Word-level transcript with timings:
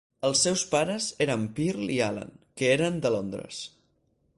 Els 0.27 0.39
seus 0.45 0.63
pares 0.71 1.09
eren 1.25 1.45
Pearl 1.59 1.95
i 1.99 2.01
Alan, 2.09 2.35
que 2.61 2.75
eren 2.79 3.01
de 3.05 3.17
Londres. 3.19 3.65